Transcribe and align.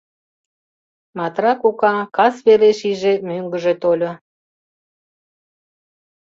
Матра 1.17 1.53
кока 1.61 1.93
кас 2.15 2.35
велеш 2.45 2.79
иже 2.91 3.13
мӧҥгыжӧ 3.27 3.73
тольо. 3.81 4.11